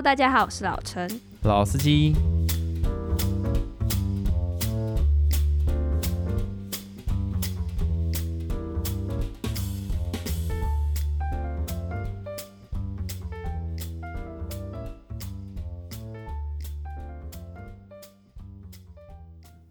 [0.00, 1.06] Hello，大家好，我是老陈。
[1.42, 2.14] 老司机，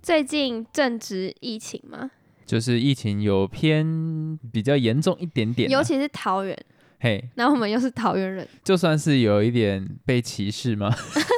[0.04, 2.12] 最近正值疫情吗，
[2.46, 6.56] 就是疫情有偏比较严重一点点啊、尤其是桃园，
[7.00, 10.94] 嘿，那我们又是桃园人，就算是有一点被歧视吗？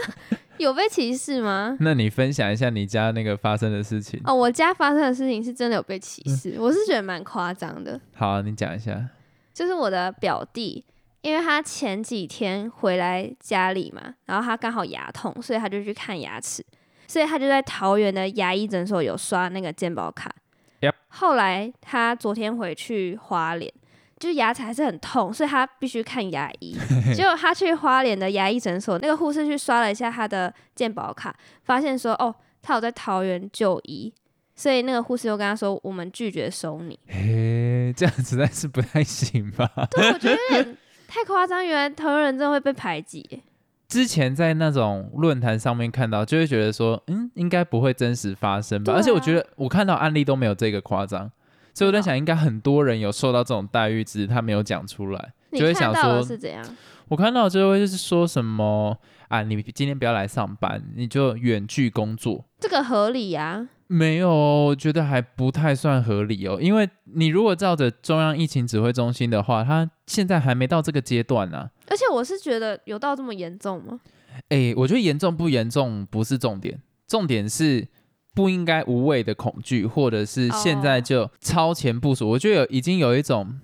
[0.58, 1.78] 有被歧视吗？
[1.82, 4.20] 那你分享一下你家那个发生的事情。
[4.24, 8.00] 哦，我家发生的事情是真的有被歧视，我是觉得蛮夸张的。
[8.14, 9.10] 好啊、你讲一下。
[9.54, 10.84] 就是我的表弟，
[11.22, 16.66] 因为他前几天回来家里嘛，然后他刚好牙痛，所以他就去看牙齿，
[17.08, 20.34] 所以他就在桃园的牙医诊所有刷那个健保卡。
[20.80, 23.72] Yep 后来他昨天回去花莲，
[24.22, 26.78] 就是牙齿还是很痛，所以他必须看牙医。
[27.16, 34.14] 结果他去花莲的牙医诊所，那个护士去刷了一下他的健保卡，发现说哦，他有在桃园就医，
[34.56, 37.00] 所以那个护士又跟他说，我们拒绝收你。
[37.08, 39.68] 诶，这样实在是不太行吧？
[39.90, 40.78] 对，我觉得有点
[41.10, 41.66] 太夸张。
[41.66, 43.42] 原来桃园人真的会被排挤，
[43.88, 48.94] 之前在那种论坛上面看到，就会觉得说，嗯，应该不会真实发生吧？
[48.94, 51.30] 啊而且我觉得我看到案例都没有这个夸张，
[51.82, 56.64] 所以我在想，应该很多人有受到这种待遇，只是他没有讲出来，你就会想说，是怎样？
[57.08, 58.96] 我看到就会就是说什么
[59.30, 62.46] 啊，你今天不要来上班，你就远距工作。
[62.60, 63.68] 这个合理啊？
[63.88, 74.00] 没有，我觉得还不太算合理哦，因为你如果照着中央疫情指挥中心的话，他现在还没到这个阶段呢、而且我是觉得有到这么严重吗？
[74.50, 77.88] 诶，我觉得严重不严重不是重点，重点是
[78.34, 82.30] 不应该无谓的恐惧，或者是现在哦就超前部署。
[82.30, 83.60] 我觉得有已经有一种，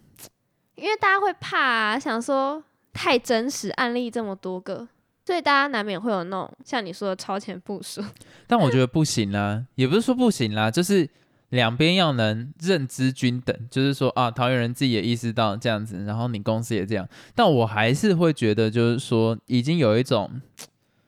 [0.75, 4.87] 因为大家会怕啊，想说太真实，案例这么多个，
[5.25, 8.03] 所以大家难免会有那种像你说的超前部署。
[8.45, 11.09] 但我觉得不行啦， 也不是说不行啦，就是
[11.49, 20.41] 两边要能认知均等，就是说啊，桃园人自己也意识到这样子，然后你公司也这样，但我还是会觉得，就是说已经有一种。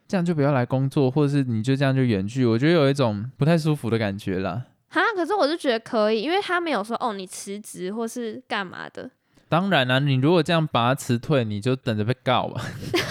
[0.10, 4.64] 这样就不要来工作，或者是你就这样就远距，我觉得有一种不太舒服的感觉啦。
[4.90, 9.08] 哈，可是我就觉得可以，因为他没有说哦，你辞职或是干嘛的。
[9.48, 12.60] 当然啦、你如果这样把他辞退，你就等着被告吧。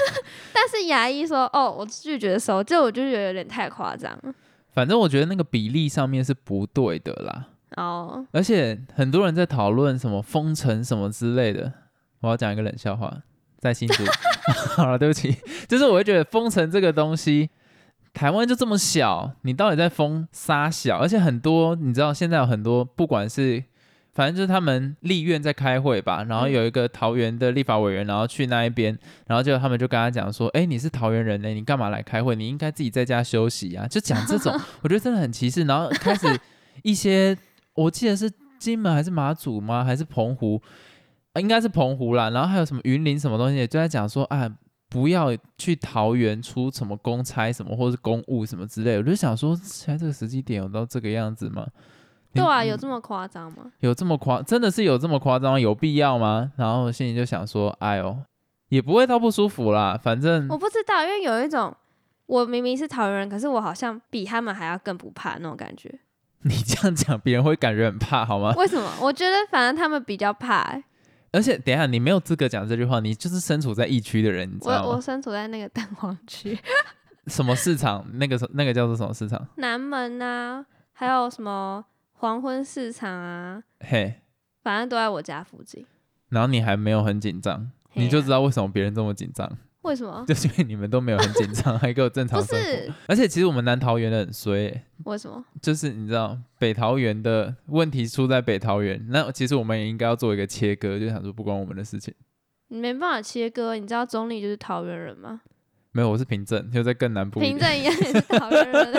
[0.52, 4.34] 但是牙医说哦，我拒绝收，这我就觉得有点太夸张了。
[4.72, 11.72] 反正我觉得那个比例上面是不对的啦，哦，而且很多人在讨论什么封城什么之类的。
[12.22, 13.22] 我要讲一个冷笑话，
[13.58, 14.04] 在新竹。
[14.76, 15.36] 好了，对不起，
[15.68, 17.50] 就是我会觉得封城这个东西，
[18.14, 20.98] 台湾就这么小，你到底在封杀小？
[20.98, 23.64] 而且很多你知道，现在有很多不管是。
[24.14, 28.98] 反正就是他们立院在开会吧，然后有一个桃园的立法委员，然后去那一边，
[29.28, 32.34] 然后就他们就跟他讲说，哎、你是桃园人呢，你干嘛来开会？
[32.34, 34.52] 你应该自己在家休息啊，就讲这种，
[34.82, 35.62] 我觉得真的很歧视。
[35.62, 36.26] 然后开始
[36.82, 37.38] 一些，
[37.74, 39.84] 我记得是金门还是马祖吗？
[39.84, 40.60] 还是澎湖？
[41.34, 42.30] 呃应该是澎湖啦。
[42.30, 44.48] 然后还有什么云林什么东西，就在讲说啊，
[44.88, 48.98] 不要去桃园出什么公差什么，或是公务什么之类的。
[48.98, 51.66] 我就想说，现在这个时机点有到这个样子吗？
[52.32, 53.72] 你对啊，有这么夸张吗？
[53.80, 56.52] 有这么夸，真的是有这么夸张，有必要吗？
[56.56, 58.16] 然后我心里就想说，哎呦，
[58.68, 61.74] 也不会到不舒服啦，反正我不知道，因为有一种
[62.26, 65.98] 我明明是桃园人，可是我好像比他们还要更不怕那种感觉。
[66.42, 68.52] 你这样讲，别人会感觉很怕，好吗？
[68.56, 68.90] 为什么？
[69.00, 70.84] 我觉得反正他们比较怕、欸。
[71.30, 74.88] 而且等一下，你没有资格讲这句话，你就是身处在疫区的人，你知我道吗？
[74.88, 76.58] 我身处在那个蛋黄区，
[77.26, 78.04] 什么市场？
[78.14, 79.46] 那个那个叫做什么市场？
[79.56, 84.22] 南门啊，还有什么黄昏市场啊，嘿，
[84.62, 85.86] 反正都在我家附近。
[86.30, 89.50] 然后你还没有很紧张，你就知道为什么别人这么紧张，
[89.88, 90.24] 为什么？
[90.28, 92.64] 就是因为你们都没有很紧张， 还给我正常不生活。
[92.64, 95.42] 是而且其实我们南桃园的很衰欸、为什么？
[95.62, 102.12] 就是你知道北桃园的问题出在北桃园，那其实我们也应该要做一个切割，就想说不关我们的事情。
[102.68, 105.40] 你没办法切割，你知道中立就是桃园人吗？
[105.92, 107.52] 没有，我是平镇，就在更南部一点。
[107.54, 108.92] 凭证一样也是桃园人，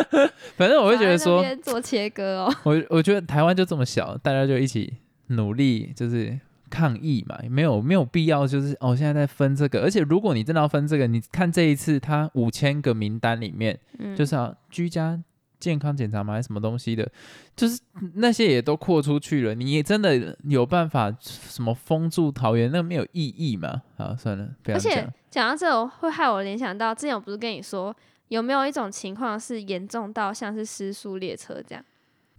[0.56, 2.54] 反正我会觉得说，做切割哦。
[2.64, 4.94] 我我觉得台湾就这么小，大家就一起
[5.28, 6.36] 努力，就是
[6.70, 15.20] 抗议嘛，没有没有必要就是哦，现在在分这个，而且如果你真的要分这个，你看这一次他五千个名单里面，嗯，就是要居家
[15.58, 16.34] 健康检查吗？
[16.34, 17.10] 还是什么东西的？
[17.54, 17.78] 就是
[18.14, 23.82] 那些也都扩出去了，你也真的有办法什么封住桃园，那没有意义嘛？
[23.98, 25.50] 好，算了，不要而且讲。
[25.50, 27.94] 到这，我会害我联想到之前我不是跟你说，
[28.28, 31.84] 有没有一种情况是严重到像是失速列车这样？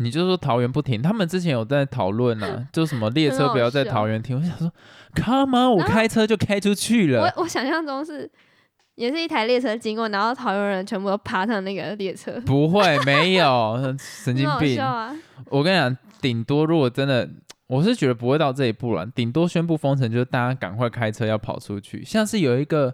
[0.02, 4.38] 你就说桃园不停，他们之前有在讨论啊，就什么列车不要在桃园停。
[4.38, 4.72] 我想说
[5.16, 7.22] ，Come on，我开车就开出去了。
[7.22, 8.30] 我我想象中是
[8.96, 14.80] 也是一台列车经过，然后桃园人全部都爬上那个列车，不会，没有， 神经病。
[14.82, 15.16] 啊！
[15.50, 17.30] 我跟你讲，顶多如果真的，
[17.68, 22.04] 我是觉得不会到这一步了，顶多宣布封城，就是大家赶快开车要跑出去。
[22.04, 22.94] 像是有一个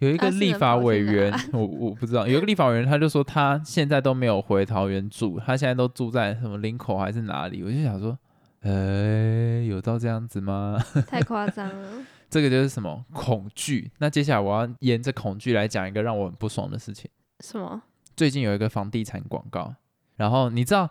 [0.00, 7.62] 有一个立法委员，我我不知道，有一个立法委员他就说他现在都没有回桃园住，他现在都住在什么林口还是哪里？
[7.62, 8.18] 我就想说，
[8.62, 10.78] 呃，有到这样子吗？
[11.06, 12.02] 太夸张了。
[12.30, 13.90] 这个就是什么恐惧。
[13.98, 17.10] 那接下来我要沿着恐惧来讲一个让我很不爽的事情。
[17.40, 17.82] 什么？
[18.16, 19.74] 最近有一个房地产广告，
[20.16, 20.88] 然后你知道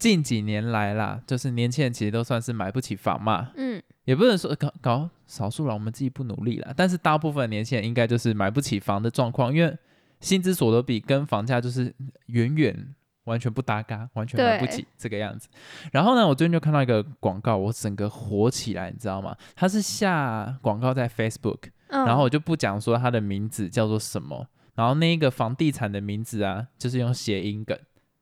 [0.00, 9.76] 近几年来啦，就是年轻人其实都算是买不起房嘛，嗯，也不能说搞搞少数了，我们自己不努力啦，但是大部分年轻人应该就是买不起房的状况，因为
[10.18, 11.94] 薪资所得比跟房价就是
[12.26, 12.94] 远远
[13.24, 15.48] 完全不搭嘎，完全买不起这个样子。
[15.92, 19.36] 然后呢，我最近就看到一个广告，我整个火起来，你知道吗？
[19.54, 22.06] 它是下广告在 Facebook，嗯。
[22.06, 27.78] 然后我就不讲说它的名字叫做什么，然后那一个房地产的名字啊，就是用谐音梗，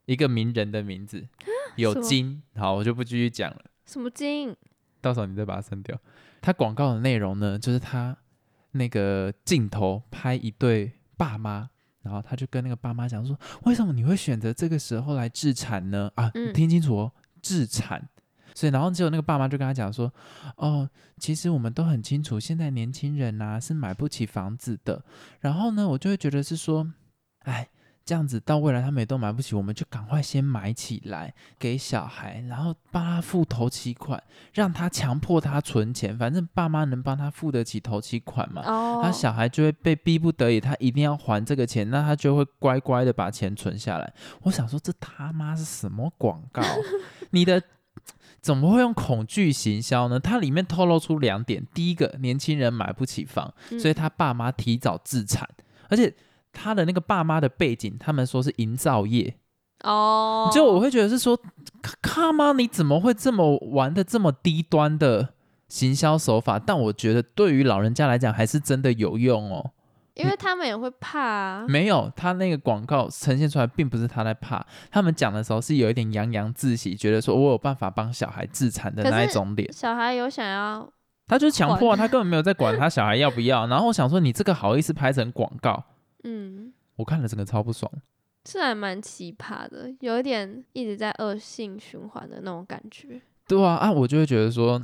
[0.09, 1.29] 一个名人的名字，
[1.77, 2.43] 有金。
[2.57, 4.57] 好，我就不继续讲了，什么金？
[5.03, 5.97] 到时候你再把它删掉。
[6.41, 8.17] 它广告的内容呢，就是他
[8.73, 11.69] 那个镜头拍一对爸妈。
[12.01, 16.11] 然后他就跟那个爸妈讲说：“为什么你会选择这个时候来自产呢？
[16.15, 17.13] 啊，你嗯听清楚哦，
[17.43, 18.09] 自产。
[18.55, 20.11] 所以，然后只有那个爸妈就跟他讲说
[20.57, 20.89] ：“哦，
[21.19, 25.05] 其实我们都很清楚，现在年轻人呐、是买不起房子的。
[25.41, 26.91] 然后呢，我就会觉得是说，
[27.41, 27.69] 哎，
[28.09, 34.23] 这样子到未来他们也都买不起，我们就赶快先买起来给小孩，然后帮他付头期款，
[34.55, 38.63] 让他强迫他存钱，反正爸妈能帮他付得起头期款嘛。
[38.65, 44.11] 哦，他小孩就会被逼不得已，他一定要还这个钱，那他就会乖乖的把钱存下来。
[44.45, 46.63] 我想说，这他妈是什么广告？
[47.33, 47.63] 你的
[48.41, 50.19] 怎么会用恐惧行销呢？
[50.19, 55.47] 它里面透露出两点：第一个，年轻人买不起房，嗯所以他爸妈提早自产，
[55.91, 56.15] 而且
[56.53, 59.37] 他的那个爸妈的背景，他们说是营造业，
[59.85, 61.39] 哦，就我会觉得是说，
[62.03, 62.53] 他妈？
[62.53, 65.35] 你怎么会这么玩的这么低端的
[65.69, 66.59] 行销手法？
[66.59, 69.73] 但我觉得对于老人家来讲，还是真的有用哦。
[70.15, 71.65] 因为他们也会怕啊。
[71.69, 79.73] 没有，他那个广告呈现出来，并不是他在怕，他们讲的时候是有一点洋洋自喜，觉得说我有办法帮小孩自残的那一种脸。
[79.73, 80.93] 小孩有想要，
[81.29, 83.69] 他就是强迫啊，他根本没有在管他小孩要不要。
[83.69, 85.85] 然后我想说，你这个好意思拍成广告？
[86.25, 87.91] 嗯，我看了整个超不爽。
[88.47, 94.83] 是还蛮奇葩的，有一点一直在恶性循环的那种感觉，对啊，啊，我就会觉得说，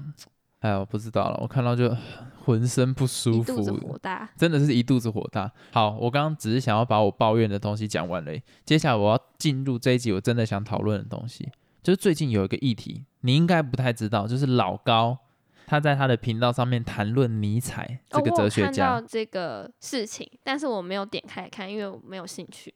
[0.59, 1.97] 哎呀，我不知道了，我看到就
[2.45, 3.89] 浑身不舒一肚子服。
[3.89, 4.29] 火大。
[4.37, 5.51] 真的是一肚子火大。
[5.73, 8.33] 好，我刚刚只是想要把我抱怨的东西讲完了，
[8.67, 11.51] 接下来我要进入这一集我真的想讨论的东西，
[11.83, 15.17] 就是最近有一个议题，你应该不太知道，就是老高
[15.67, 22.75] 他在他的频道上面谈论尼采这个哦、我看哲学家，到这个事情，但是我没有点开来看，因为我没有兴趣。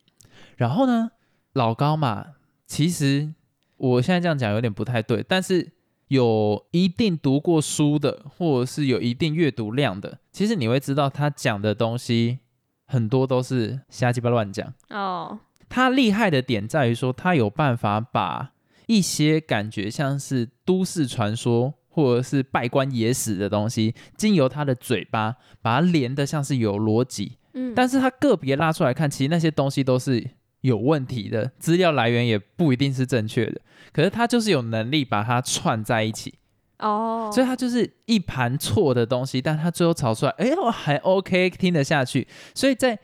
[0.57, 1.11] 然后呢，
[1.53, 2.27] 老高嘛，
[2.67, 3.33] 其实
[3.77, 5.73] 我现在这样讲有点不太对，但是
[6.09, 12.39] 有一定读过书的，或者是有一定阅读量的，其实你会知道他讲的东西
[12.87, 14.73] 很多都是瞎鸡巴乱讲。
[14.89, 15.39] 哦，
[15.69, 18.53] 他厉害的点在于说，他有办法把
[18.87, 30.25] 一些感觉像是都市传说或者是拜官野史的东西，经由他的嘴巴把它连的像是有逻辑，嗯，但是他个别拉出来看，其实那些东西都是
[30.61, 33.61] 有问题的，资料来源也不一定是正确的。
[33.93, 36.35] 可是他就是有能力把它串在一起，
[36.79, 42.29] 哦，所以他就是一盘错的东西，但他最后炒出来，哎我还 OK，听得下去。
[42.55, 42.99] 所以在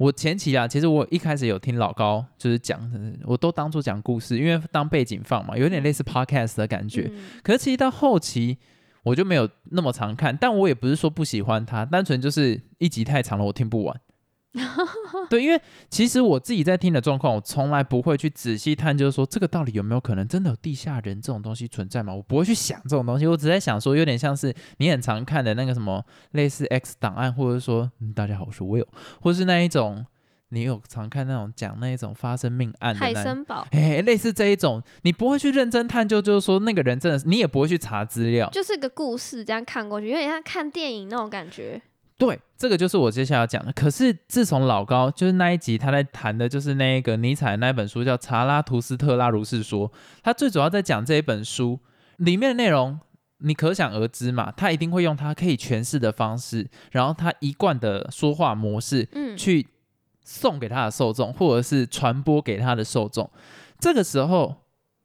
[0.00, 2.80] 我前期啊，其实我一开始有听老高就是讲，
[3.26, 7.06] 我都当做讲故事，因为当背景放嘛，有点类似 podcast 的感觉。
[7.12, 8.56] 嗯可是其实到后期
[9.02, 14.00] 我就没有那么常看，但我也不是说不喜欢它，单纯就是一集太长了，我听不完。
[15.30, 22.12] 对，因为其实我自己在听的状况，我从来不会去仔细探究说这个到底有没有可能真的有地下人这种东西存在吗？
[22.12, 28.86] 我不会去想这种东西，我只在想说，有点像是你很常看的那个什么类似 X 档案，或者说、嗯、大家好，我是 Will，
[29.20, 30.04] 或是那一种
[30.48, 38.50] 你有常看那种讲那一种发生命案的海森堡哎，类似这一种，你不会去认真探究，就是说那个人真的是，你也不会去查资料。
[38.50, 41.80] 就是个故事，这样看过去，有点像看电影那种感觉。
[42.20, 43.72] 对，这个就是我接下来要讲的。
[43.72, 49.88] 可是自从老高就是那一集他在谈的，就是那一个尼采那本书叫《查拉图斯特拉如是说》，
[50.22, 51.80] 他最主要在讲这一本书
[52.18, 53.00] 里面的内容，
[53.38, 59.66] 你可想而知嘛，他一定会用他可以诠释的方式，然后他一贯的说话模式，嗯，去
[60.22, 63.30] 送给他的受众，或者是传播给他的受众。
[63.78, 64.56] 这个时候，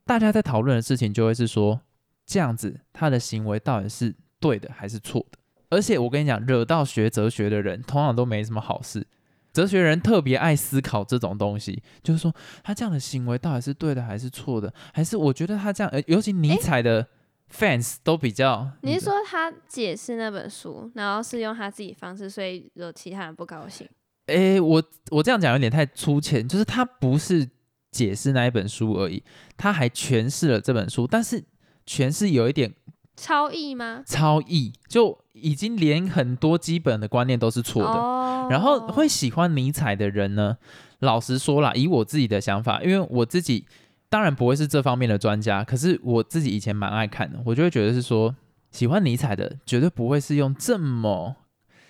[0.06, 1.80] 大家在讨论的事情就会是说，
[2.26, 5.38] 这样子他的行为到底是对的还是错的？
[5.70, 9.06] 而且我跟你讲，惹到学哲学的人，通常都没什么好事。
[9.54, 17.08] 哲学人特别爱思考这种东西，就是说他这样的行为到底是对的还是错的，还是我觉得他这样，呃，尤其尼采的
[17.50, 23.88] fans 都比较，你是说他解释那本书，然后是用他自己方式，所以惹其他人不高兴？
[24.26, 27.48] 诶，我我这样讲有点太粗浅，就是他不是
[27.92, 29.24] 解释那一本书而已，
[29.56, 31.42] 他还诠释了这本书，但是
[31.86, 32.74] 诠释有一点
[33.16, 34.04] 超译吗？
[34.06, 37.89] 超译，就已经连很多基本的观念都是错的。
[37.89, 40.58] 哦，然后会喜欢尼采的人呢，
[41.00, 43.65] 老实说啦，以我自己的想法，因为我自己
[44.10, 48.36] 当然不会是这方面的专家，可是我自己以前蛮爱看的，我就会觉得是说，
[48.72, 51.36] 喜欢尼采的绝对不会是用这么，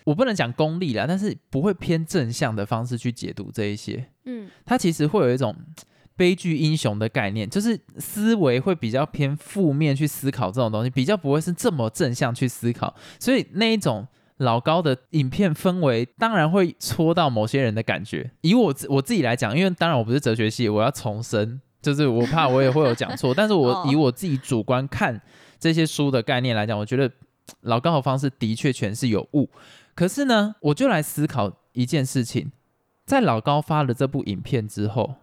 [0.05, 5.55] 我不能讲功利啦，但是不会偏正向的方式去解读这一些，嗯，他其实会有一种。
[6.17, 14.07] 悲剧英雄的概念，就是思维会比较偏负面去思考这种东西，比较不会是这么正向去思考，所以那一种
[14.37, 18.31] 老高的影片氛围，当然会戳到某些人的感觉。
[18.41, 25.21] 以我自我自己来讲，因为当然我不是哲学系，我要重申，就是我怕我也会有讲错，但是我 哦以我自己主观看
[25.59, 27.11] 这些书的概念来讲，我觉得
[27.61, 29.49] 老高的方式的确全是有误。
[29.93, 32.51] 可是呢，我就来思考一件事情，
[33.05, 35.15] 在老高发了这部影片之后。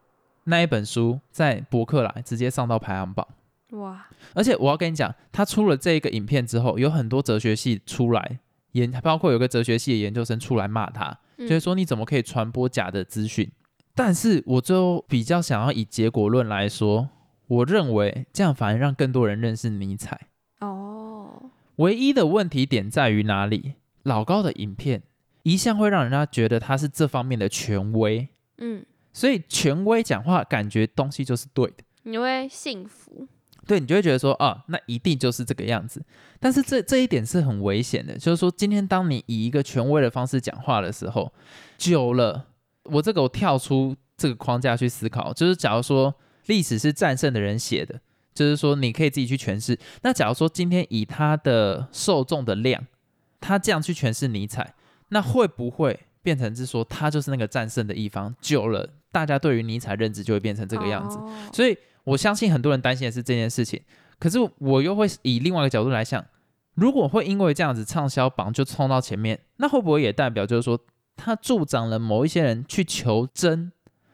[0.45, 3.27] 那一本书在博客来直接上到排行榜，
[3.71, 8.39] 哇，而且我要跟你讲，他出了这个影片之后，有很多哲学系出来
[8.73, 13.51] 研，包括有个哲学系的研究生出来骂他，嗯就是说你怎么可以传播假的资讯？
[13.95, 17.09] 但是我最后比较想要以结果论来说，
[17.47, 20.29] 我认为这样反而让更多人认识尼采。
[20.61, 23.75] 哦，唯一的问题点在于哪里？
[24.03, 25.03] 老高的影片
[25.43, 31.85] 一向会让人家觉得他是这方面的权威，嗯，所以权威讲话感觉东西就是对的。
[32.04, 33.28] 你会幸福，
[33.66, 36.02] 对你就会觉得说啊，那一定就是这个样子。
[36.40, 41.33] 但是这这一点是很危险的，就是说今天当你以一个权威的方式讲话的时候，
[41.78, 42.47] 久了，
[42.85, 46.12] 我这个我跳出这个框架去思考，就是假如说
[46.47, 48.00] 历史是战胜的人写的，
[48.35, 49.78] 就是说你可以自己去诠释。
[50.02, 52.85] 那假如说今天以他的受众的量，
[53.40, 54.75] 他这样去诠释尼采，
[55.11, 58.35] 那会不会变成是说他就是那个战胜的一方？
[58.41, 61.19] 久了，大家对于尼采认知就会变成这个样子。
[61.19, 63.81] 哦所以我相信很多人担心的是这件事情，
[64.19, 66.25] 可是我又会以另外一个角度来想，
[66.75, 70.81] 如果会因为这样子畅销榜就冲到前面，那会不会也代表就是说，
[71.17, 73.71] 它助长了某一些人去求真，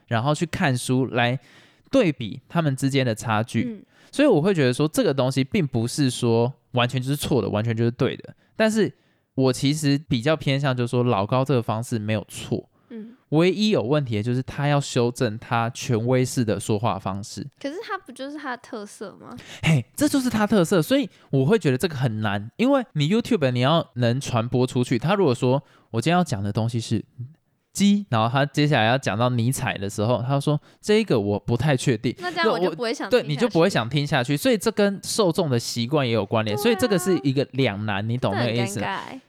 [0.08, 1.38] 然后去看书来
[1.90, 3.62] 对比他们之间的差距？
[3.62, 8.92] 嗯，所以我会觉得说，这个东西并不是说完全就是错的，完全就是对的，但是
[9.38, 12.68] 我其实比较偏向就是说，老高这个方式没有错。
[12.90, 19.36] 嗯，唯一有问题的就是他要修正他权威式的说话方式，可是他不就是他的特色吗？
[19.62, 24.98] 嘿，这就是他特色，所以我会觉得这个很难，因为你 YouTube 你要能传播出去。
[24.98, 27.04] 他如果说我今天要讲的东西是
[27.78, 38.82] 鸡，然后他接下来要讲到尼采的时候，他说这个我不太确定，那这样我就不会想对，你就不会，想听下去，所以这跟受众的习惯也有关联，对所以这个是啊一个两难，你懂那个意思？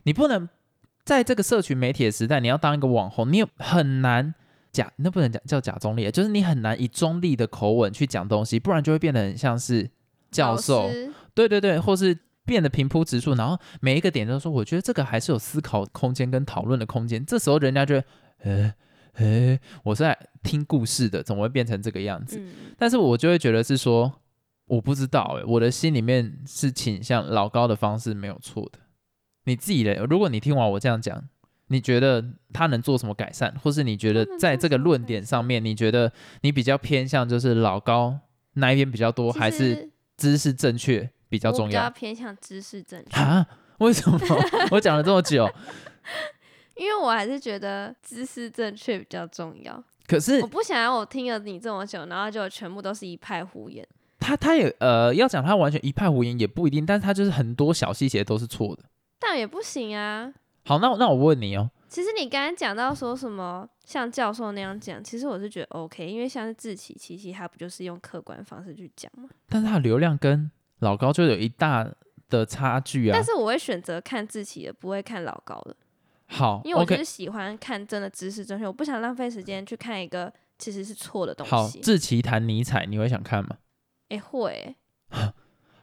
[0.03, 0.49] 你不能
[1.05, 4.33] 在这个社群媒体的时代，你要当一个网红，你很难
[4.71, 9.89] 假，那不能讲叫假中立，就是你很难以中立的口吻去讲东西，不然就会变得很像是
[10.31, 10.89] 教授，
[11.35, 17.23] 对对对，或是变得平铺直述，然后每一个点都说，我觉得这个还是有思考空间跟讨论的空间。
[17.23, 18.01] 这时候人家就
[18.43, 18.73] 会，呃
[19.13, 22.37] 呃，我是在听故事的，怎么会变成这个样子？
[22.39, 24.21] 嗯，但是我就会觉得是说，
[24.65, 28.79] 我不知道哎、我的心里面是倾向老高的方式没有错的。
[29.45, 31.23] 你自己的，如果你听完我这样讲，
[31.67, 38.19] 你觉得他能做什么改善，或是你觉得在这个论点上面，你觉得你比较偏向就是老高
[38.53, 43.45] 那一边比较多，还是知识正确比较我比较重要偏向知识正确，啊？
[43.79, 44.19] 为什么？
[44.71, 45.49] 我讲了这么久，
[46.79, 49.83] 因为我还是觉得知识正确比较重要。
[50.07, 53.85] 可是我不想要我听了你这么久，然后就全部都是一派胡言。
[54.19, 58.83] 他他也呃要讲他完全一派胡言也不一定，但是他就是很多小细节都是错的。
[59.19, 60.33] 但也不行啊。
[60.65, 69.29] 好，那那我问你哦，其实你刚刚讲到说什么像教授那样讲，其实我是觉得 OK，因为像是志奇、七七，他不就是用客观方式去讲吗？
[69.47, 71.87] 但是他的流量跟老高就有一大
[72.29, 73.23] 的差距啊但。
[73.23, 75.75] 是我会选择看志奇的，不会看老高的，
[76.31, 81.79] 好因为我就是喜欢看真的知识正确，我不想浪费时间去看一个其实是错的东西好，西。
[81.79, 83.57] 志奇谈尼采，你会想看吗？
[84.09, 84.75] 哎、会
[85.11, 85.33] 欸、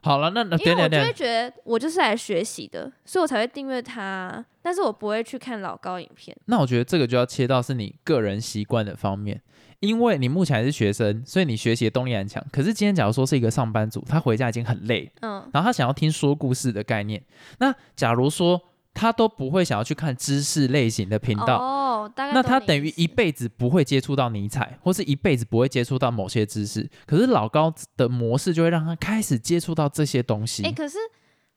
[0.03, 6.37] 好了，那那因为我就会觉得我就是来学习的，所以我才会订阅它，但是我不会去看老高影片。
[6.45, 9.43] 那我觉得这个就要切到是你个人习惯的方面，
[9.81, 12.45] 因为你目前还是学生，所以你学习的动力很强。
[12.53, 17.21] 可是今天假如说是一个上班族，他回家已经很累，嗯，然后他想要听说故事的概念，
[17.59, 18.63] 那假如说
[18.97, 21.59] 他都不会想要去看知识类型的频道。
[21.59, 26.89] 哦，大概那他等于一辈子不会接触到尼采，或是一辈子不会接触到某些知识。
[27.07, 30.65] 可是老高的模式就会让他开始接触到这些东西。
[30.65, 30.97] 哎、可是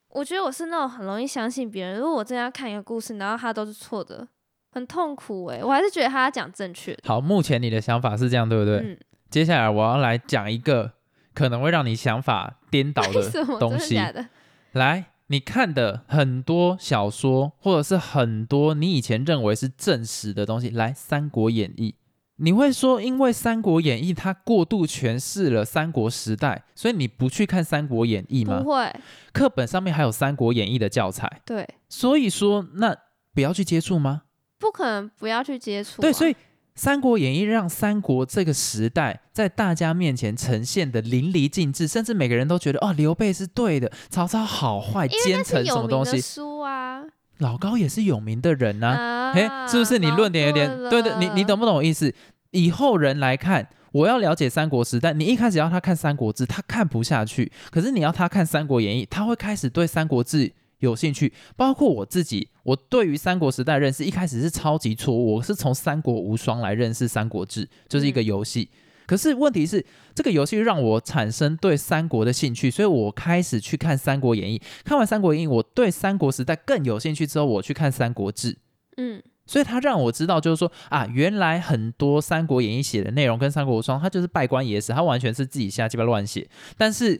[0.10, 1.98] 我觉得我是那种很容易相信别人。
[1.98, 4.27] 如果我真的要看一个故事，然后他都是错的，
[4.74, 7.03] 很痛苦哎、我还是觉得他讲正确的。
[7.05, 8.77] 好，目前你的想法是这样，对不对？
[8.79, 8.98] 嗯，
[9.29, 10.91] 接下来我要来讲一个
[11.34, 13.96] 可能会让你想法颠倒的 东西。
[13.96, 14.25] 的的？
[14.74, 21.91] 来，你看的很多小说，或者是很多你以前认为是正史的东西，来《三国演义》，
[22.38, 28.71] 你会说，因为《三国演义》它过度诠释了三国时代，所以你不去看《三国演义》吗不？
[28.71, 28.91] 会，
[29.31, 32.98] 课本上面还有《三国演义》的教材，对，所以说那
[33.33, 34.24] 不要去接触吗？
[34.57, 36.03] 不可能不要去接触、啊。
[36.03, 36.33] 对，所以
[36.79, 46.21] 《三国演义》让三国这个时代在大家面前呈现的淋漓尽致，甚至每个人都觉得哦，刘备是对的，曹操好坏，奸臣什么东西。
[46.21, 47.03] 书啊，
[47.39, 51.13] 老高也是有名的人呐、啊，嘿、是不是你论点有点矛对对？
[51.19, 52.15] 你你懂不懂我意思？
[52.51, 60.48] 以后人来看，我要了解三国时代，你一开始要他看《三国志》，他看不下去；可是你要他看《三国演义》，他会开始对《三国志》
[60.79, 61.31] 有兴趣。
[61.55, 68.69] 包括我自己，我对于三国时代认识一开始是超级错误，我是从《三国无双》来认识《三国志》，就是一个游戏。
[69.05, 69.83] 可是问题是，
[70.13, 74.59] 这个游戏让我产生对三国的兴趣，所以我开始去看《三国演义》。
[74.83, 78.53] 看完《三国演义》，我对三国时代更有兴趣之后，我去看《三国志》。
[78.98, 86.48] 嗯，所以他让我知道，就是说啊，原来很多《三国演义》写的内容跟《三国无双》，它就是拜官野史，它完全是自己瞎鸡巴乱写。
[86.77, 87.19] 但是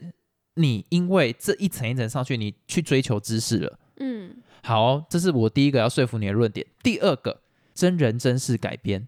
[0.54, 3.78] 你因为这一层一层上去，你去追求知识了。
[3.98, 6.66] 嗯，好，这是我第一个要说服你的论点。
[6.82, 7.42] 第二个，
[7.74, 9.06] 真人真事改编。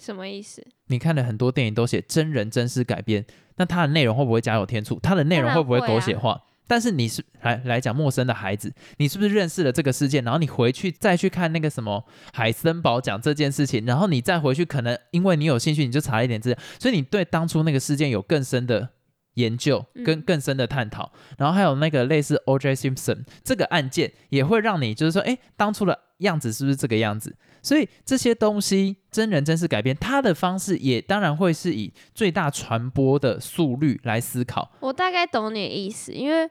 [0.00, 0.66] 什么意思？
[0.88, 3.24] 你看了很多电影都写真人真事改编，
[3.56, 4.98] 那它的内容会不会加有天助？
[5.00, 6.42] 它的内容会不会狗血化？
[6.66, 10.24] 但是你是来来讲陌生的孩子，你是不是认识了这个事件？
[10.24, 18.88] 然后你回去再去看那个什么海森堡讲这件事情，然后你再回去，可能因为你有兴趣，你就查了一点资料，所以你对当初那个事件有更深的
[19.34, 21.12] 研究，跟嗯更深的探讨。
[21.38, 22.74] 然后还有那个类似 O.J.
[22.74, 27.36] Simpson 这个案件，也会让你就是说，哎，当初的样子是不是这个样子？
[27.62, 34.70] 所以这些东西真人真事改编，它的方式也当然会是以最大传播的速率来思考。
[34.80, 36.48] 我大概懂你的意思，因为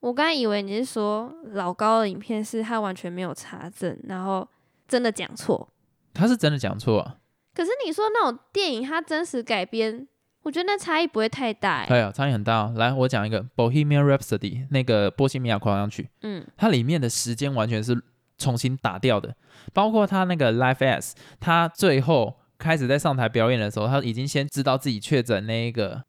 [0.00, 4.48] 我刚才以为你是说老高的影片是他完全没有查证，然后
[4.88, 5.68] 真的讲错。
[6.14, 7.16] 他是真的讲错啊，
[7.54, 10.06] 可是你说那种电影，它真实改编，
[10.44, 11.86] 我觉得那差异不会太大、欸。
[11.86, 12.74] 哎呀，差异很大、哦。
[12.76, 14.38] 来，我讲一个《Bohemian Rhapsody》
[14.70, 18.00] 那个《波西米亚狂想曲》，嗯，它里面的时间完全是
[18.38, 19.34] 重新打掉的，
[19.72, 26.02] 包括他那个 Life S，他最后开始在上台表演的时候，他已经先知道自己确诊那一个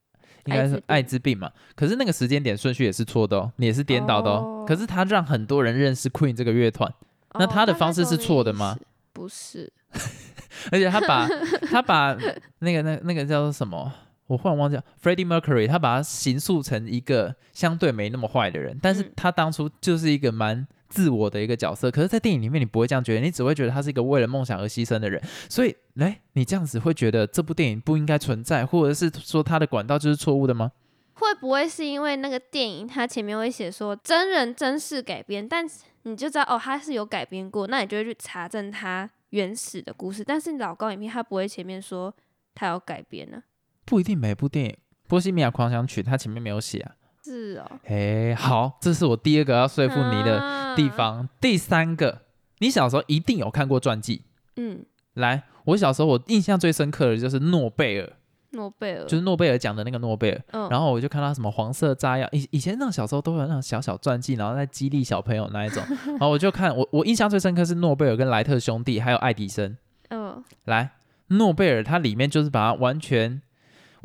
[0.45, 4.34] 应该是艾艾滋病嘛，可是那个时间点顺序也是错的哦，也是颠倒的哦。
[4.34, 6.91] 哦可是他让很多人认识 Queen 这个乐团，
[7.39, 8.78] 那哦他的方式是错的吗？
[9.13, 9.71] 不是，
[10.71, 11.26] 而且他把
[11.71, 12.17] 他把
[12.60, 13.93] 那个那那个叫做什么？
[14.28, 21.92] 我忽然忘记了，Freddie Mercury，他把他形塑成一个相对没那么坏的人，但是嗯他当初就是一个蛮自我的一个角色。
[21.92, 25.22] 可是，在电影里面你不会这样觉得，你只会觉得他是一个为了梦想而牺牲的人。
[25.50, 30.72] 所以，来，你这样子会觉得这部电影不应该存在，或者是说他的管道就是错误的吗？
[31.14, 40.24] 会不会是因为那个电影它前面会写说真人真事改编，但是你就知道哦，他是有改编过，那你就会去查证他原始的故事。
[40.26, 42.14] 但是老高影片他不会前面说
[42.54, 43.42] 他有改编呢、
[43.86, 44.71] 不一定每部电影
[45.08, 46.91] 《波西米亚狂想曲》它前面没有写啊。
[47.24, 50.89] 是哦，哎，好，这是我第二个要说服你的的地。
[50.89, 51.28] 方。
[51.41, 52.21] 第三个，
[52.60, 54.21] 你小时候一定有看过传记。
[54.58, 58.13] 嗯，来，我小时候我印象最深刻的就是诺贝尔，
[58.52, 60.41] 诺贝尔就是诺贝尔奖的那个诺贝尔。
[60.52, 65.84] 嗯，然后我就看到什么黄色炸药，以以前那种小时候都有那种小小传记，然后在激励小朋友那一种。
[66.06, 69.76] 然后我就看我我印象最深刻是诺贝尔跟莱特兄弟还有爱迪生。
[70.10, 70.91] 嗯来，
[71.30, 73.41] 诺贝尔它里面就是把它完全，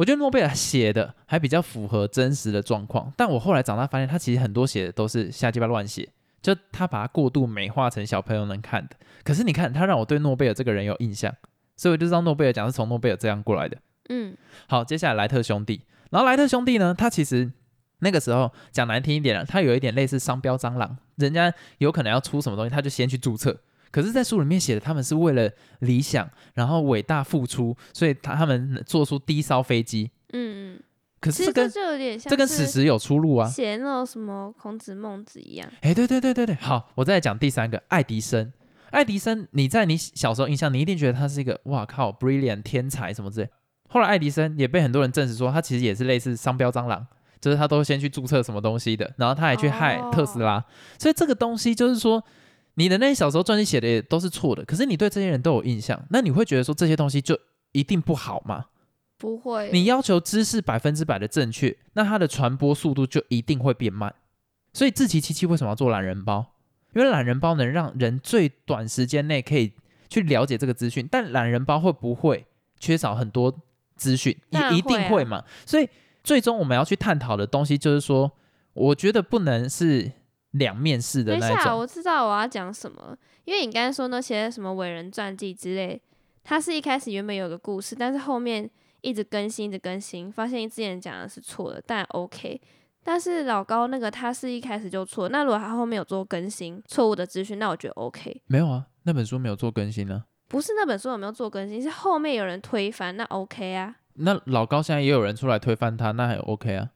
[0.00, 6.08] 我觉得诺贝尔写的还比较符合真实的状况，但我后来长大发现，他其实很多写的都是瞎鸡巴乱写，
[6.40, 8.96] 就他把它过度美化成小朋友能看的。
[9.22, 11.30] 可是你看，他让我对诺贝尔这个人有印象，
[11.76, 13.76] 所以我就知道诺贝尔奖是从诺贝尔这样过来的。
[14.08, 14.34] 嗯
[14.68, 17.52] 好，接下来莱特兄弟，然后莱特兄弟呢，他其实
[17.98, 23.60] 那个时候讲难听一点了，他有一点类似商标蟑螂，人家有可能要出什么东西，他就先去注册。
[23.90, 25.50] 可是，在书里面写的，他们是为了
[25.80, 30.10] 理想，然后伟大付出，所以他他们做出第一艘飞机。
[30.32, 30.82] 嗯嗯，
[31.20, 33.48] 可是这跟这有点像这跟史是实有出入啊！
[33.48, 35.68] 写那种什么孔子孟子一样。
[35.80, 38.52] 哎，对对对对对，好，我再来讲第三个，爱迪生。
[38.90, 43.48] 爱迪生，你在你小时候印象，你一定觉得他是一个哇靠，brilliant 天才什么之类。
[43.88, 47.06] 后来爱迪生也被很多人证实说，他其实也是类似商标蟑螂，
[47.40, 50.64] 就是他都先去注册什么东西的，然后他还去害特斯拉。
[50.98, 52.24] 所以这个东西就是说，
[52.74, 57.38] 你的那些小时候传记写的也都是错的，可是你对这些人都有印象，那你会觉得说这些东西就
[57.72, 58.66] 一定不好吗？
[59.18, 64.14] 不会，你要求知识百分之百的正确，那它的传播速度就一定会变慢。
[64.72, 66.54] 所以自奇七七为什么要做懒人包？
[66.94, 69.72] 因为懒人包能让人最短时间内可以
[70.08, 72.46] 去了解这个资讯，但懒人包会不会
[72.78, 73.60] 缺少很多
[73.94, 74.36] 资讯？
[74.50, 75.44] 也一定会嘛。
[75.66, 75.88] 所以
[76.24, 78.32] 最终我们要去探讨的东西就是说，
[78.72, 80.10] 我觉得不能是
[80.52, 81.48] 两面式的那种。
[81.48, 86.00] 等一下，我知道我要讲什么，因为你刚才说那些什么伟人传记之类，
[86.42, 88.70] 它是一开始原本有个故事，但是后面。
[89.02, 92.60] 一直更新，一直更新，发现之前讲的是错的，但 OK。
[93.02, 98.42] 但是老高那个他是一开始就错，那如果他后面有做更新错误的资讯，那我觉得 OK。
[98.44, 100.24] 没有啊，那本书没有做更新呢。
[100.48, 103.96] 不是那本书有没有做更新，是后面有人推翻，那 OK 啊。
[104.16, 106.90] 那老高现在也有人出来推翻他，那还 OK 啊。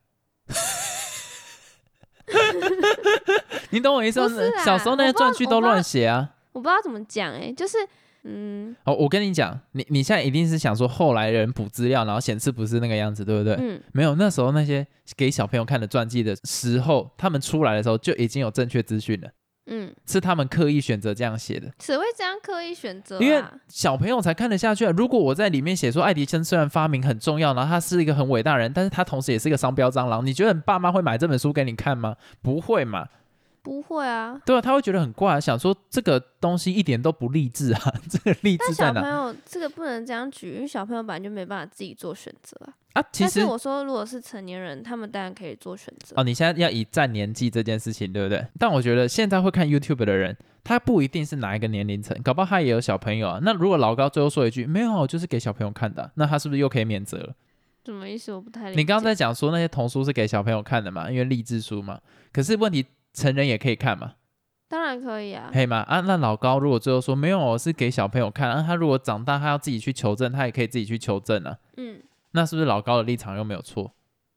[3.75, 4.29] 你懂我意思吗？
[4.65, 6.31] 小时候那些传记都乱写啊。
[6.53, 7.77] 我不知道怎么讲哎，就是。
[8.27, 13.55] 嗯，哦，我跟你讲，你你现在一定是想说后来人补资料，然后显示不是那个样子，对不对？
[13.61, 19.29] 嗯，没有，那时候那些给小朋友看的传记的时候，他们出来的时候就已经有正确资讯了。
[19.67, 21.71] 嗯，是他们刻意选择这样写的。
[21.79, 23.21] 只会这样刻意选择？
[23.21, 24.93] 因为小朋友才看得下去啊。
[24.97, 32.17] 如果我在里面写说爱迪生虽然发明很重要，然后他是一个很伟大人，但是他同时也是一个商标蟑螂，你觉得你爸妈会买这本书给你看吗？
[32.41, 33.07] 不会嘛。
[33.65, 39.01] 不会啊，对啊，他会觉得很怪，想说这个东西一点都不励志啊， 这个励志在哪？
[39.01, 42.75] 小朋友这个不能这样举，因为小朋友本来就没办法自己做选择啊。
[42.93, 46.15] 啊，其实我说如果是成年人，他们当然可以做选择。
[46.17, 48.47] 哦，你现在要以占年纪这件事情，对不对？
[48.59, 53.41] 但我觉得现在会看 YouTube 的人，他不一定是哪一个年龄层，搞不好他也有小朋友啊。
[53.43, 57.35] 那如果老高最后说一句没有，就是给小朋友看的，那他是不是又可以免责了？
[57.87, 58.33] 什么意思？
[58.33, 58.81] 我不太理解。
[58.81, 61.11] 你刚刚在讲说那些童书是给小朋友看的嘛？
[61.11, 62.01] 因为励志书嘛。
[62.33, 64.17] 可是问题，成人也可以看嘛？
[64.69, 65.79] 当然可以啊，可以吗？
[65.89, 71.57] 啊，那老高如果最后说没有，是给小朋友看，那他如果长大他要自己去求证，他也可以自己去求证啊。
[71.77, 73.95] 嗯，那是不是老高的立场又没有错？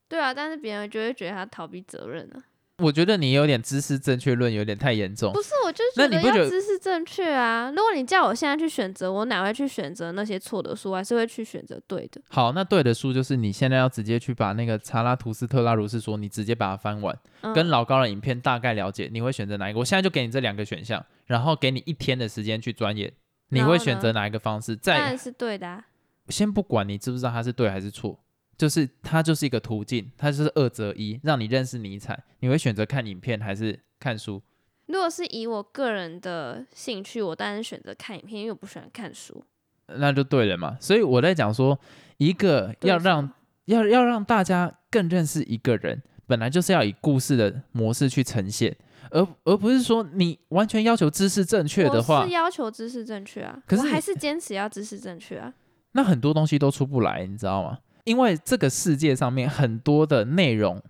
[0.07, 2.41] 对啊，但是别人就会觉得他逃避责任了。
[2.83, 5.33] 我觉得你有点知识正确论有点太严重。
[5.33, 7.71] 不是，我就觉得要知识正确啊。
[7.75, 12.21] 如果你叫我现在去选择，我哪会去选择那些错的书，还是会去选择对的。
[12.29, 17.17] 好，那对的书就是你现在要直接去把那个查拉图斯特拉如是说，你直接把它翻完，
[17.55, 19.79] 跟老高的影片大概了解，你会选择哪一个？
[19.79, 23.11] 我现在就给你这两个选项，然后给你一天的时间去钻研，
[23.49, 24.75] 你会选择哪一个方式？
[24.75, 25.83] 当然是对的。
[26.29, 28.19] 先不管你知不知道它是对还是错。
[28.57, 32.23] 就是它就是一个途径，它就是二择一，让你认识尼采。
[32.39, 34.41] 你会选择看影片还是看书？
[34.87, 39.43] 如果是以我个人的兴趣，我当然选择看影片，因为我不喜欢看书。
[39.87, 40.77] 那就对了嘛。
[40.79, 41.77] 所以我在讲说，
[42.17, 43.29] 一个要让
[43.65, 48.75] 要要让大家更认识一个人，本来就是要以故事的模式去呈现，
[49.11, 53.61] 而而不是说你完全要求知识正确的话，是要求知识正确啊。
[53.67, 55.53] 可是还是坚持要知识正确啊。
[55.91, 57.79] 那很多东西都出不来，你知道吗？
[58.07, 60.81] 因为这个世界上面很多的内容，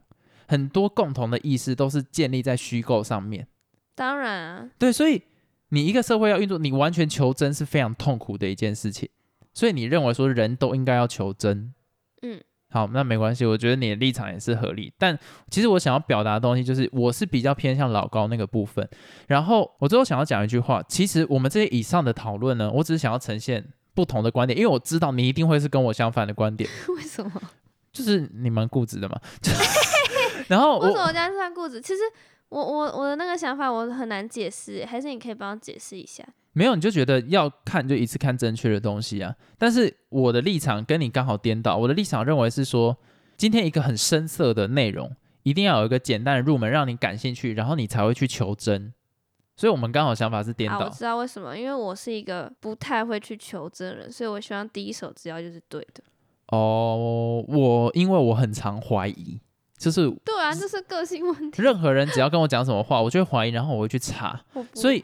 [0.48, 3.48] 很多共同的意识都是建立在虚构上面。
[3.96, 5.24] 当然啊，对，所以
[5.70, 9.10] 你一个社会要运作，你完全求真是非常痛苦的一件事情。
[9.52, 11.74] 所以你认为说人都应该要求真，
[12.22, 14.94] 嗯，好，那没关系，我觉得你的立场也是合理。
[15.00, 15.18] 但
[15.50, 18.88] 其实我想要表达的东西就是，我是比较偏向老高那个部分。
[19.28, 23.74] 然后我最后想要讲一句话，其实我们这些以上的讨论呢，我只是想要呈现。
[23.98, 26.70] 不同的观点，因为我知道你一定会是跟我相反的观点。
[26.96, 27.32] 为什么？
[27.92, 29.20] 就是你蛮固执的嘛。
[30.48, 31.82] 然后为什么我家算固执？
[31.82, 32.02] 其实
[32.50, 36.24] 我我我的那个想法我很难解释，还是你可以帮我解释一下？
[36.54, 39.34] 没有，你就觉得要看就一次看正确的东西啊。
[39.58, 41.76] 但是我的立场跟你刚好颠倒。
[41.76, 42.96] 我的立场认为是说，
[43.36, 48.94] 今天一个很深色的内容，一定要有一个简单的入门，让你感兴趣，然后你才会去求真。
[49.58, 50.86] 所以，我们刚好想法是颠倒。
[50.86, 56.04] 我知道为什么，因为我是一个不太会去求证人，所以我希望第一手资料就是对的。
[56.50, 59.42] 哦，我因为我很常怀疑，
[59.78, 61.62] 就是对啊，这是个性问题。
[61.62, 64.40] 任何人只要跟我讲什么话，我就会怀疑，然后我会去查。
[64.76, 65.04] 所以，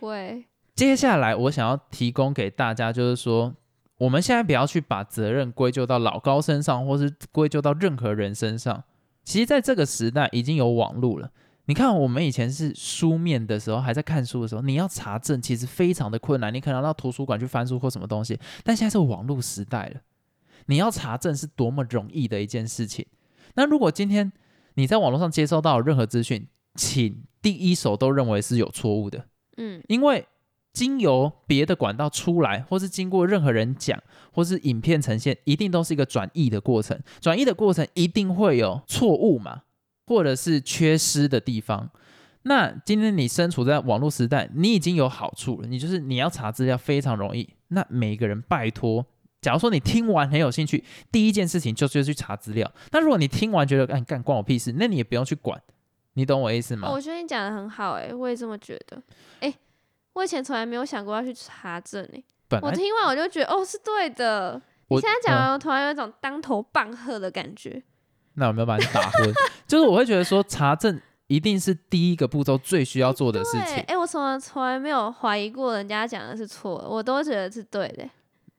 [0.75, 3.53] 接下来我想要提供给大家，就是说，
[3.97, 8.83] 我们现在不要去把责任归咎到老高身上，或是归咎到任何人身上。
[9.23, 11.31] 其实，在这个时代，已经有网络了。
[11.65, 18.37] 你看，我们以前是书面的时候，还在看书的时候，你要查证其实非常的困难，你可能要到图书馆去翻书或什么东西。
[18.63, 20.01] 但现在是网络时代了，
[20.65, 23.05] 你要查证是多么容易的一件事情。
[23.55, 24.33] 那如果今天
[24.73, 30.27] 你在网络上接收到任何资讯，请第一手都认为是有错误的，嗯，因为
[30.73, 34.01] 经由别的管道出来，或是经过任何人讲，
[34.33, 39.61] 或是影片呈现，一定都是一个转译的过程，转译的过程一定会有错误嘛。
[40.05, 41.89] 或者是缺失的地方，
[42.43, 47.47] 那今天你身处在网络时代，你已经有好处了，你就是你要查资料非常容易。
[47.69, 49.05] 那每一个人拜托，
[49.41, 52.69] 假如说你听完很有兴趣，第一件事情就是去查资料。
[52.91, 55.61] 那如果你听完觉得干干关我屁事，那你也不用去管，
[56.13, 56.89] 你懂我意思吗？
[56.89, 59.01] 哦我觉得你讲的很好，哎，我也这么觉得。
[59.39, 59.53] 哎，
[60.13, 64.61] 我以前从来没有想过要去查证，哎，我听完我就觉得哦是对的。
[64.89, 67.81] 你现在讲嗯完，我突然有一种当头棒喝的感觉。
[68.35, 69.33] 那有没有把你打昏？
[69.67, 73.97] 就是我会觉得说查证一定是第一个步骤最需要做的事，情哎、。
[73.97, 78.07] 我从来从来没有怀疑过人家讲的是错的，我都觉得是对的。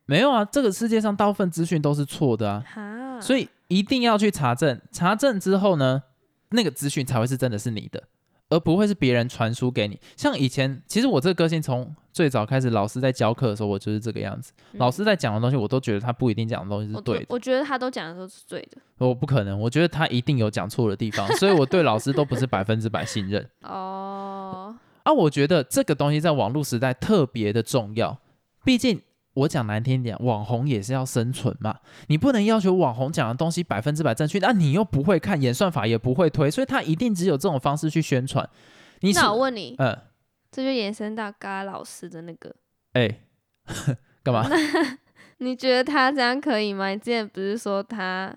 [0.07, 2.65] 没有啊，这个世界上大部分资讯都是错的啊。
[2.67, 6.03] 哈，所以一定要去查证，查证之后呢，
[6.51, 8.03] 那个资讯才会是真的是你的，
[8.51, 9.99] 而不会是别人传输给你。
[10.17, 14.53] 像以前，其实我这个个性从最早开始，老师在教课的时候，我就是这个样子。
[14.73, 18.79] 嗯老师在讲的东西，我都觉得他不一定讲的东西是我对的，我觉得他都讲的都是对的。
[18.99, 23.49] 我不可能，我觉得他一定有讲错的地方， 所以我对老师都不是百分之百信任。
[23.63, 28.19] 哦，啊，我觉得这个东西在网络时代特别的重要，
[28.65, 29.01] 毕竟
[29.35, 38.49] 我讲难听点，网红也是要生存嘛，你不能要求网红讲的东西百分之百正确，那、你又不会看演算法，也不会推，所以他一定只有这种方式去宣传。
[39.01, 39.99] 你我问你，嗯，
[40.51, 42.55] 这就延伸到嘎老师的那个，
[42.93, 43.21] 哎、
[44.23, 44.49] 干嘛？
[45.39, 46.89] 你觉得他这样可以吗？
[46.91, 48.35] 你之前不是说他，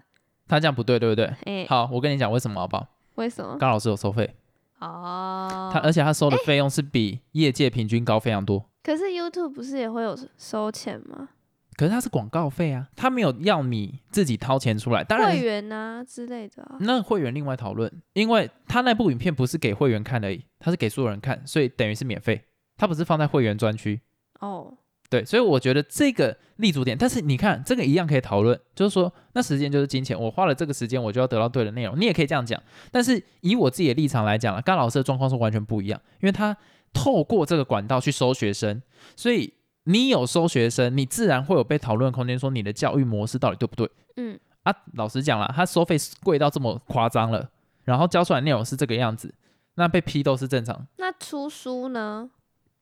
[0.47, 1.31] 他这样不对，对不对？
[1.45, 2.87] 哎、好，我跟你讲为什么好不好？
[3.15, 3.55] 为什么？
[3.57, 4.35] 高老师有收费，
[4.79, 8.65] 哦，他而且他收的费用是比业界平均高非常多。
[8.83, 11.29] 可是 YouTube 不是也会有收钱吗？
[11.75, 15.03] 可是它是广告费啊，它没有要你自己掏钱出来。
[15.03, 16.77] 当然会，员啊之类的啊。
[16.79, 22.41] 那会员另外讨论，因为他那部影片不是给会员看而已，他是给所有人看，所以等于是免费，
[22.77, 24.01] 他不是放在会员专区。
[24.39, 24.73] 哦，
[25.07, 32.59] 对，所以我觉得这个立足点，但是你看这个一样可以讨论，就是说那时间就是金钱，我花了这个时间，我就要得到对的内容，你也可以这样讲。
[32.91, 36.57] 但是以我自己的立场来讲了，甘老师的状况是完全不一样，因为他
[36.93, 38.81] 透过这个管道去收学生，
[39.15, 43.89] 所以你有收学生，你自然会有被讨论的空间，说你的教育模式到底对不对？
[44.17, 47.49] 嗯，啊，老实讲了，他收费贵到这么夸张了，
[47.83, 49.33] 然后教出来内容是这个样子，
[49.75, 50.87] 那被批都是正常。
[50.97, 52.29] 那出书呢？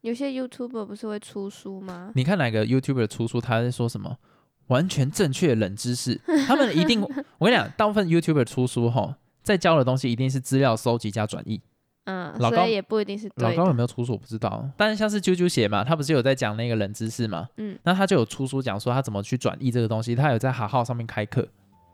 [0.02, 2.12] 有些 YouTuber 不是会出书吗？
[2.16, 4.18] 你看哪个 YouTuber 出书，他在说什么
[4.68, 6.22] 完全正确的冷知识？
[6.48, 7.02] 他们一定，
[7.40, 11.60] 我跟你讲，大部分 YouTuber 出书后，在教的东西一定是资料收集加转译。
[12.06, 13.74] 嗯，老高所以也不一定是老高有的。
[13.74, 17.48] 没有出书我不知道，但是像是啾啾写嘛，他不是有在讲那个冷知识嘛？
[17.58, 21.48] 嗯，那他就有出书讲说他怎么去转译这个东西，他有在哈号上面开课，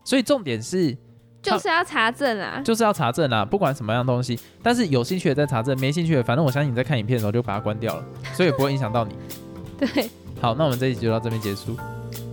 [0.04, 0.96] 所以重点是
[1.42, 2.62] 就是要查证啊。
[2.64, 9.16] 就是要查证啊，不管什么样东西，但是有兴趣的在查证，没兴趣的，反正我相信你在看影片的时候就把它关掉了，所以也不会影响到你。
[9.80, 11.76] 对，好，那我们这一集就到这边结束，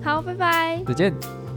[0.03, 0.83] 好，拜拜。
[0.87, 1.48] 再见。